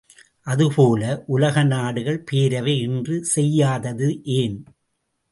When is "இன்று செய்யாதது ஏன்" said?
2.81-4.57